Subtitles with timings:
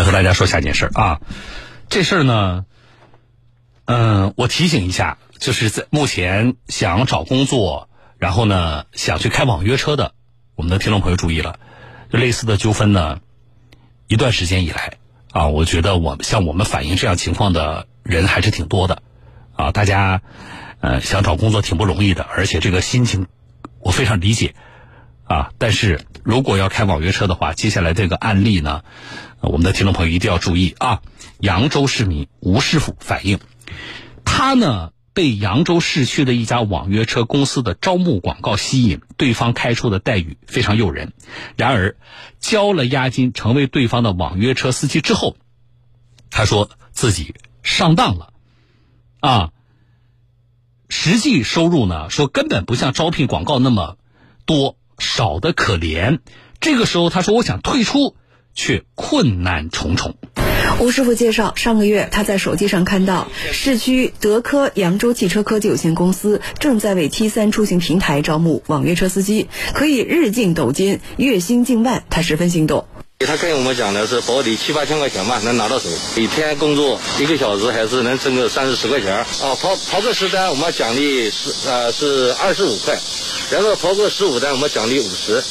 [0.00, 1.20] 来和大家说下一件事儿啊，
[1.90, 2.64] 这事儿呢，
[3.84, 10.14] 嗯，我提醒一下，就是在目前想找工作，然后呢想去开网约车的，
[10.54, 11.58] 我们的听众朋友注意了，
[12.10, 13.20] 类似的纠纷呢，
[14.06, 14.94] 一段时间以来
[15.32, 19.02] 啊，我觉得我们像我们反映这样情况的人还是挺多的，
[19.54, 20.22] 啊，大家
[20.80, 23.26] 呃想找工作挺不容易的，而且这个心情
[23.80, 24.54] 我非常理解。
[25.30, 25.52] 啊！
[25.58, 28.82] 但是如果要开网约车的话，接下来这个案例呢，
[29.40, 31.02] 我们的听众朋友一定要注意啊！
[31.38, 33.38] 扬州市民吴师傅反映，
[34.24, 41.12] 他呢被扬州市区的一家网约车公司的招募广告吸引，对方开出的待遇非常诱人。
[41.56, 41.96] 然而，
[42.40, 45.36] 交了押金成为对方的网约车司机之后，
[46.28, 48.32] 他说自己上当了，
[49.20, 49.50] 啊，
[50.88, 53.96] 实际收入呢说根本不像招聘广告那么
[54.44, 54.76] 多。
[55.16, 56.20] 少得可怜，
[56.60, 58.14] 这个时候他说：“我想退出，
[58.54, 60.14] 却困难重重。”
[60.78, 72.86] 吴师傅介绍，上个月他在手机上看到市区德科扬州汽车科技有限公司正在为 T 三出行平台招募网约车司机，可以日进斗金，月薪近万，他十分心动。
[73.26, 75.90] 他跟我们讲的是保底七八千块钱吧，能拿到手。
[76.16, 79.14] 每天工作一个小时，还是能挣个三四十块钱。
[79.14, 79.26] 啊，
[79.60, 82.98] 跑跑个十单，我们奖励是呃是二十五块。
[83.50, 85.42] 然后跑个十五单，我们奖励五十。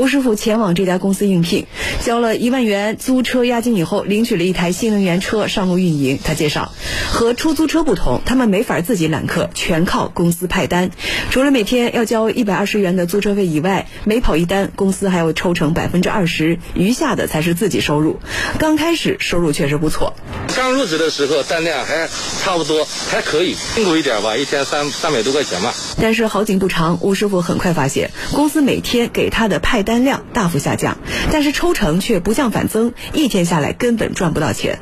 [0.00, 1.66] 吴师傅前往这家公司应聘，
[2.02, 6.18] 交了一万元租车押金以后，领取了一台新能源车上路运营。
[6.24, 6.72] 他介绍，
[7.12, 10.90] 和出租车不同，他们没法自己揽客，全靠公司派单。
[11.30, 18.20] 除了每天要交一百二十元的租车费以外，每跑一单，公司还要抽成百分之二十，余下的才是自己收入。
[18.58, 20.14] 刚开始收入确实不错。
[20.56, 22.08] 刚入职的时候单量还
[22.42, 25.74] 差不多，还可以，辛苦一点吧，一天三三百多块钱吧。
[26.00, 30.98] 但是好景不长，吴师傅很快发现，公司每天给他的派单量大幅下降，
[31.32, 34.78] 但是抽成却不降反增，一天下来根本赚不到钱。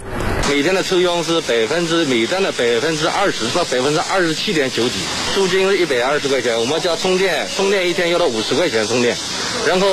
[0.48, 4.94] 每天的抽佣是百分之每单的百分之二十到百分之二十七点九几，
[5.34, 9.14] 租金是一百二十块钱，我们交充电，充电一天要到五十块钱充电，
[9.66, 9.86] 然后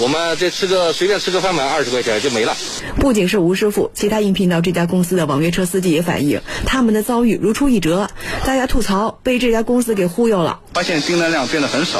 [0.00, 2.54] 我们再吃个随便吃个饭买，二十块钱就没了。
[3.00, 8.10] 不仅是吴师傅，其他应聘到这家公司的网约车司机也反映，他们的遭遇如出一辙。
[8.44, 11.98] 大家吐槽被这家公司给忽悠了，发现订单量变得很少，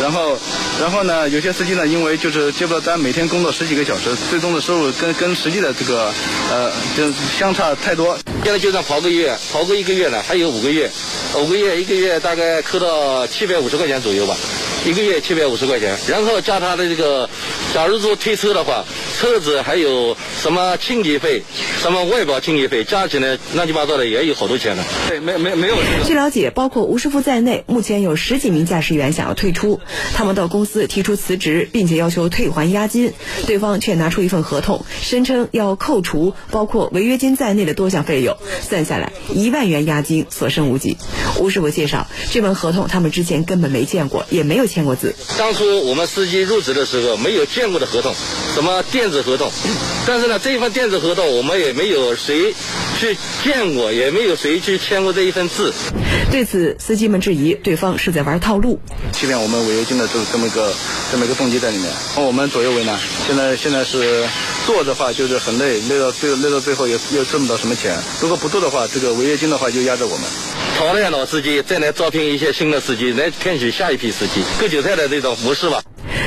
[0.00, 0.38] 然后，
[0.80, 6.12] 然后呢，有些司机呢，因为就是接不到单，每天工作十几个小时，最终的收入跟跟实际的这个
[6.50, 7.06] 呃就。
[7.38, 10.90] 相差太多，现在就算跑个月，跑个一个月呢，还有五个月，
[11.34, 14.34] 五个月一个月大概扣到七百五十块钱左右吧，
[14.86, 17.28] 一个月七百五十块钱，然后加他的这个，
[17.74, 18.84] 假如说推车的话。
[19.18, 21.42] 车子还有什么清洁费，
[21.86, 24.82] 什么外包清洁费，加起来乱七八糟的也有好多钱呢。
[25.08, 25.76] 对，没没没有。
[26.04, 29.80] 据了解，包括吴师傅在内，目前有十几名驾驶员想要退出，
[30.12, 33.12] 他们到公司提出辞职，并且要求退还押金，
[33.46, 38.36] 对方却拿出一份合同，声称要扣除包括违约金在内的多项费用，
[38.68, 40.98] 算下来一万元押金所剩无几。
[41.38, 45.14] 吴师傅介绍，这份合同他们之前根本没见过，也没有签过字。
[45.38, 48.12] 当初我们司机入职的时候没有见过的合同，
[48.54, 49.06] 什么电。
[49.06, 49.48] 电子合同，
[50.04, 52.54] 但是呢，这一份电子合同我们也没有谁
[52.98, 55.74] 去见过，也没有谁去签过这一份字。
[56.30, 58.80] 对此，司机们质疑对方是在玩套路，
[59.12, 60.72] 欺骗我们违约金的这这么一个
[61.12, 61.92] 这么一个动机在里面。
[62.16, 64.26] 我们左右为难，现在现在是
[64.66, 67.94] 做的话就是很累，累到最累到最后也又挣不到什么钱。
[68.22, 70.24] 如果不做的话，这个违约金的话就压着我们。
[70.78, 75.82] 淘汰老司机，再来招聘一些新的司机，来骗取下一批司机，割韭菜的这种模式吧。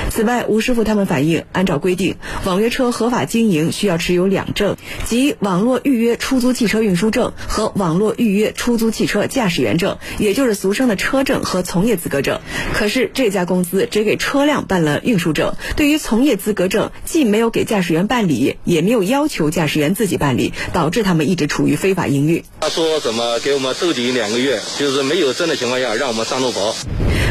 [0.10, 12.40] 此外，吴师傅他们反映，按照规定，网约车合法经营需要持有两证，即网络预约出租汽车运输证和网络预约出租汽车驾驶员证，也就是俗称的车证和从业资格证。
[12.74, 22.44] 可是这家公司只给车辆办了运输证，对于从业资格证，既没有给驾驶员办理，也没有要求驾驶员自己办理，导致他们一直处于非法营运。
[22.62, 26.76] 他说怎么给我们兜底两个月，就是没有证的情况下，让我们上路跑。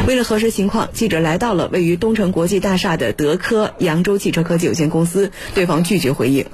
[0.07, 6.45] 为了核实情况，记者来到了位于东城国际大厦的德科扬州汽车科技有限公司，对方拒绝回应。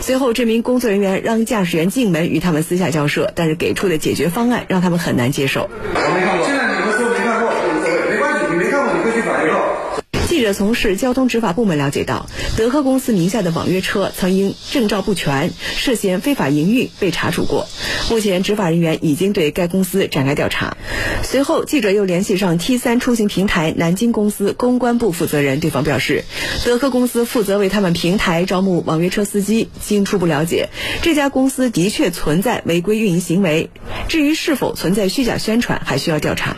[0.00, 5.68] 随后，这名工作人员让驾驶员进门与他们私下交涉，但是给出的解决方案让他们很难接受。
[10.48, 17.66] 者从市交通执法部门了解到，德科公司名下的网约车曾因证照不全涉嫌非法营运被查处过，
[18.08, 20.78] 目前执法人员已经对该公司展开调查。
[21.22, 26.24] 随后，记者又联系上 T 三出行平台南京公司公关部负责人，对方表示，
[26.64, 29.68] 德科公司负责为他们平台招募网约车司机。
[29.80, 30.70] 经初步了解，
[31.02, 33.68] 这家公司的确存在违规运营行为，
[34.08, 36.56] 至于是否存在虚假宣传，还需要调查。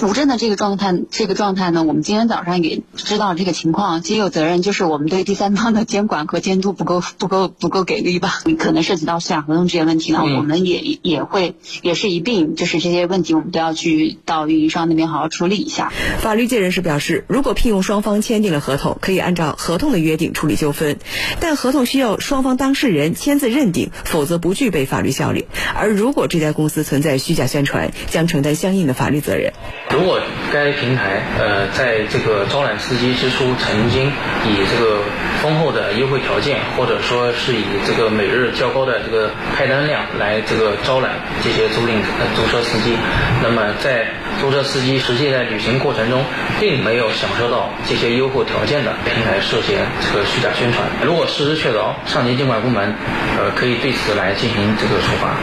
[0.00, 2.82] 古镇的这个状态，这个状态呢，我们今天早上也。
[3.14, 8.40] 知道这个情况，皆有责任，就是我们对第三方的监管和监督不够不够不够给力吧？
[8.58, 15.92] 可能涉及到市场合同这些问题呢，我们也也会也是一并就是这些问题，我们都要去到运营商那边好好处理一下。
[16.18, 20.98] 法律界人士表示，如果聘用双方签订了合同，可以按照合同的约定处理纠纷，
[21.38, 25.46] 但合同需要双方当事人签字认定，否则不具备法律效力。
[25.76, 29.52] 而如果这家公司存在虚假宣传，将承担相应的法律责任。
[29.90, 30.20] 如果
[30.52, 34.06] 该平台呃在这个招揽司机支出曾经
[34.46, 35.00] 以这个
[35.42, 41.10] 丰厚的优惠条件，或者说是以这个每日较高的这个派单量来这个招揽
[41.42, 41.98] 这些租赁
[42.36, 42.96] 租车司机，
[43.42, 44.06] 那么在
[44.40, 46.24] 租车司机实际在旅行过程中
[46.60, 50.88] 并没有享受到这些优惠条件的平台涉嫌这个虚假宣传。
[51.04, 52.94] 如果事实确凿，上级监管部门
[53.38, 55.36] 呃可以对此来进行这个处罚。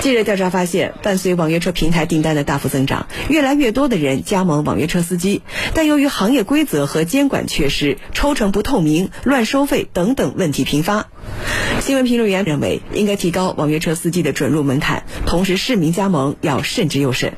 [0.00, 5.42] 记者调查发现，伴随网约车平台订单的大幅增长，越来越多的人加盟网约车司机，
[5.74, 11.06] 但由于行业规则和监管缺失，抽成不透明、乱收费等等问题频发。
[11.80, 17.34] 新闻评论员认为，应该提高网约车司机的准入门槛，同时市民加盟要慎之又慎。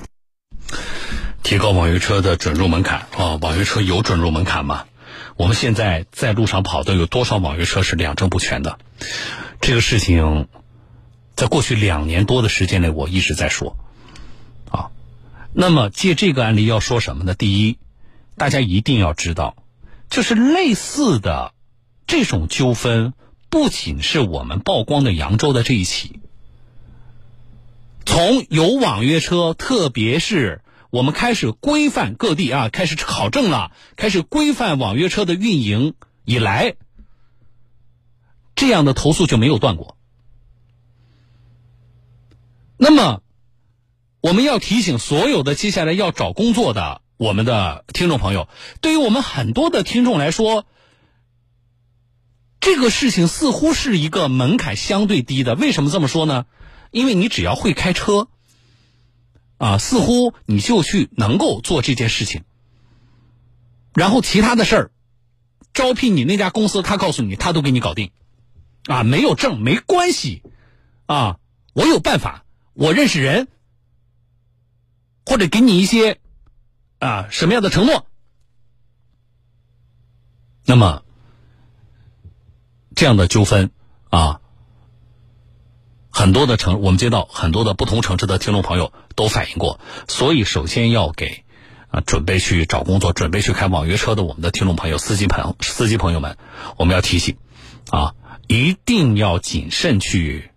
[1.50, 3.34] 提高网约车的准入门槛啊！
[3.40, 4.84] 网约车有准入门槛吗？
[5.34, 8.78] 我们现在在路上跑的有多少网约车是两证不全的？
[9.60, 10.46] 这个事情，
[11.34, 13.76] 在过去两年多的时间内，我一直在说
[14.70, 14.94] 啊。
[15.52, 17.34] 那么借这个案例要说什么呢？
[17.34, 17.78] 第一，
[18.36, 19.56] 大家一定要知道，
[20.08, 21.52] 就是类似的
[22.06, 23.12] 这种纠纷，
[23.48, 26.20] 不仅是我们曝光的扬州的这一起，
[28.06, 30.60] 从有网约车，特别是。
[30.90, 35.94] 我们开始规范各地啊，开始考证了，开始规范网约车的运营
[36.24, 36.74] 以来，
[38.56, 39.96] 这样的投诉就没有断过。
[42.76, 43.22] 那么，
[44.20, 48.48] 我们要提醒所有的接下来要找工作的我们的听众朋友，
[48.80, 50.66] 对于我们很多的听众来说，
[52.58, 55.54] 这个事情似乎是一个门槛相对低的。
[55.54, 56.46] 为什么这么说呢？
[56.90, 58.28] 因为你只要会开车。
[59.60, 62.44] 啊，似乎你就去能够做这件事情，
[63.92, 64.90] 然后其他的事儿，
[65.74, 68.10] 招聘你那家公司，他告诉你他都给你搞定，
[68.86, 70.42] 啊，没有证没关系，
[71.04, 71.38] 啊，
[71.74, 73.48] 我有办法，我认识人，
[75.26, 76.18] 或者给你一些
[76.98, 78.06] 啊什么样的承诺，
[80.64, 81.04] 那么
[82.94, 83.70] 这样的纠纷
[84.08, 84.40] 啊。
[86.12, 89.78] 很多的城，我们接到很多的不同城市的听众朋友都反映过，
[90.08, 91.44] 所以首先要给
[91.88, 96.36] 啊准备去找工作、准备去开网约车的我们的听众朋友、司机朋司机朋友们，
[96.76, 97.36] 我们要提醒
[97.90, 98.14] 啊，
[98.48, 100.50] 一定要谨慎去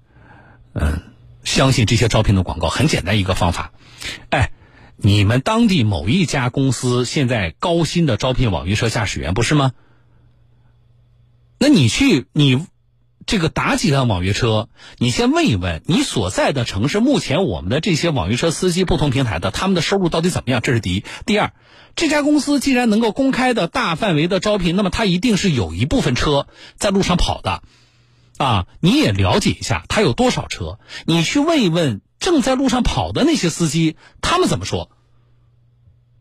[0.74, 1.04] 嗯
[1.44, 2.68] 相信这些招聘的广告。
[2.68, 3.74] 很简单一个方法，
[4.32, 4.52] 哎，
[4.98, 9.72] 你们当地某一家公司现在高薪的招聘网约车驾驶员，不是吗？
[11.60, 12.66] 那你去你。
[13.26, 20.62] 这个打几辆网约车，你先问一问你所在的城市，目前我们的这些网约车司机不同平台的他们的收入到底怎么样？
[20.62, 21.04] 这是第一。
[21.26, 21.54] 第二，
[21.96, 27.64] 这家公司既然能够公开的大范围的招聘，那么它一定是有一部分车在路上跑的，
[28.38, 34.90] 啊，你也了解一下它有多少车，你去问一问正在路上跑的那些司机，他们怎么说？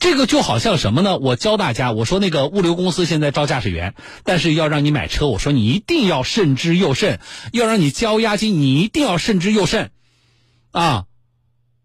[0.02, 1.16] 这个就好像什么呢？
[1.16, 3.94] 我教大家，我说那个物流公司现在招驾驶员，
[4.25, 7.20] 但是要让你买车，我说你一定要慎之又慎，
[7.52, 9.92] 要让你交押金，你一定要慎之又慎，
[10.73, 11.04] 啊！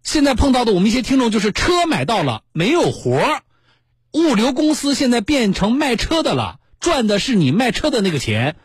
[0.01, 3.21] 现在碰到的我们一些听众就是车买到了没有活
[4.13, 8.55] 物流公司现在变成卖车的了，赚的是你卖车的那个钱，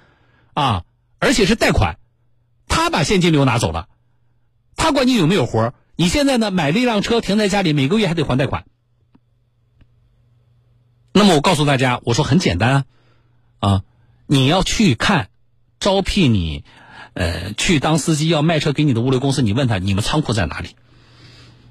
[0.54, 0.84] 啊，
[1.18, 1.98] 而且是贷款，
[2.68, 3.88] 他把现金流拿走了，
[4.76, 8.64] 他管你有没有活你现在呢买了一辆车停在家里，每个月还得还贷款。
[11.14, 12.84] 那么我告诉大家，我说很简单啊，
[13.58, 13.82] 啊，
[14.26, 15.28] 你要去看
[15.78, 16.64] 招聘你，
[17.12, 20.74] 呃，去当司机要卖车给你的物流公司，你问他你们仓库在哪里？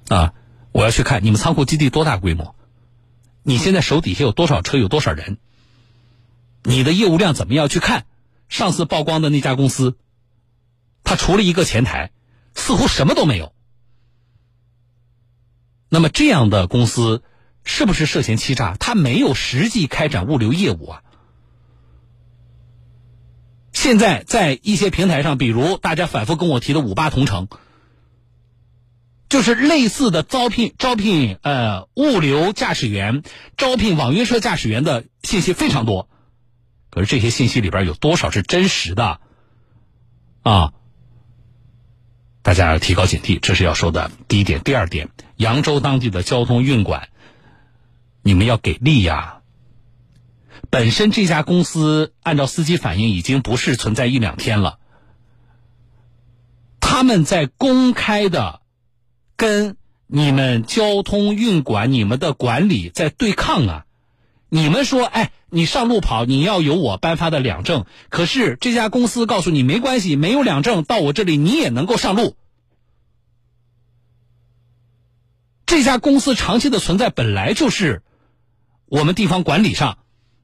[0.10, 0.34] 啊，
[0.72, 2.54] 我要去看你们仓库基地多大规模？
[3.42, 4.78] 你现在手底下有多少车？
[4.78, 5.40] 有多少人？
[6.62, 7.68] 你的业务量怎么样？
[7.68, 8.06] 去看
[8.48, 9.98] 上次曝光的那家公司，
[11.04, 12.12] 他除了一个前台，
[12.54, 13.54] 似乎什么都没有。
[15.90, 17.24] 那么这样的公司。
[17.64, 18.76] 是不是涉嫌欺诈？
[18.80, 21.04] 他没有实际开展物流业务啊。
[23.72, 27.48] 现在在一些平台上，比如大家反复跟我提的五八同城，
[29.30, 33.24] 就是类似的招聘招聘呃物流驾驶员、
[33.58, 36.10] 招聘网约车驾驶员的信息非常多。
[36.90, 39.22] 可是这些信息里边有多少是真实的？
[40.44, 40.74] 啊，
[42.42, 44.62] 大家要提高警惕，这是要说的第一点。
[44.62, 47.08] 第二点，扬州当地的交通运管。
[48.24, 49.40] 你们要给力呀！
[50.70, 54.80] 本身这家公司按照司机反映，已经不是存在一两天了。
[56.80, 58.62] 他们在公开的
[59.36, 59.76] 跟
[60.08, 63.86] 你们交通运管、你们的管理在对抗啊！
[64.50, 67.86] 你们说，哎，你上路跑，你要有我颁发的两证。
[68.10, 72.36] 可是这家公司告诉你，没关系，没有两证，到我这里你也能够上路。
[75.66, 78.04] 这家公司长期的存在本来就是
[78.92, 80.00] 我们地方管理上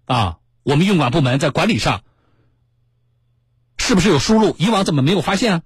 [0.05, 2.05] 啊，我们运管部门在管理上
[3.77, 4.55] 是不是有疏漏？
[4.57, 5.61] 以往怎么没有发现啊？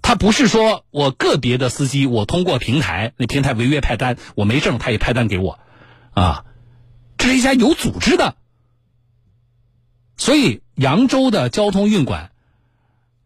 [0.00, 5.60] 他不是说我个别的司机，我通过平台，那平台违约派单，我没证，他也派单给我，
[6.12, 6.46] 啊，
[7.18, 8.36] 这是一家有组织的。
[10.16, 12.32] 所以扬州的交通运管，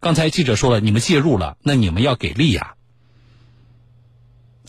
[0.01, 2.76] 刚才记者说了，你们介入了，那你们要给力呀。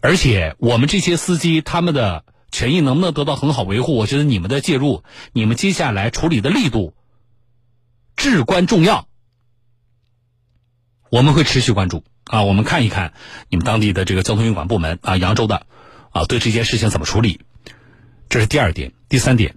[0.08, 3.98] 而且我们这些司机他们的权益能不能得到很好维护？
[3.98, 6.94] 我觉得你们的介入，你们接下来处理的力度
[8.16, 9.06] 至关重要。
[11.10, 13.12] 我们会持续关注啊，我们看一看
[13.50, 15.66] 你们当地的这个交通运管部门啊，扬州的
[16.12, 17.42] 啊，对这件事情怎么处理？
[18.30, 19.56] 这是第二点，第三点，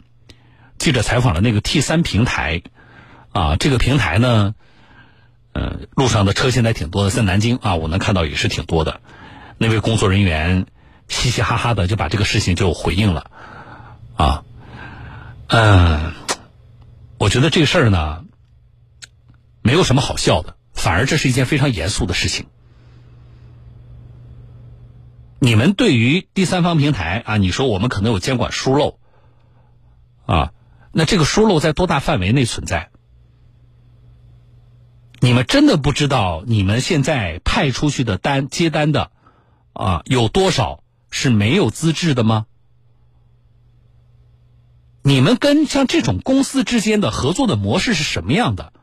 [0.79, 2.65] 记者采访了那个 T 三平台
[3.31, 4.57] 啊，这个平台呢，
[5.53, 9.01] 呃，路上的车现在挺多的，在南京啊，我能看到也是挺多的。
[9.63, 10.65] 那位工作人员
[11.07, 13.31] 嘻嘻哈哈的就把这个事情就回应了
[14.17, 14.43] 啊，
[15.49, 16.15] 嗯，
[17.19, 18.25] 我觉得这个事儿呢，
[19.61, 20.57] 没有什么好笑的。
[20.73, 22.47] 反而这是一件非常严肃的事情。
[25.41, 28.99] 你们对于第三方平台啊，你说我们可能有监管疏漏
[30.25, 30.53] 啊，
[30.91, 32.89] 那这个疏漏在多大范围内存在？
[35.21, 39.11] 你们真的不知道你们现在派出去的单接单的
[39.81, 42.47] 啊有多少是没有资质的吗？
[45.03, 48.75] 你们跟像这种公司之间的合作的模式是什么样的？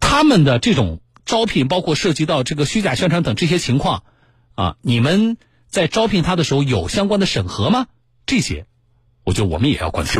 [0.00, 4.04] 他们的这种招聘，包括涉及到这个虚假宣传等这些情况，
[4.54, 5.36] 啊，你们
[5.68, 7.86] 在招聘他的时候有相关的审核吗？
[8.24, 8.66] 这些，
[9.24, 10.12] 我觉得我们也要关注。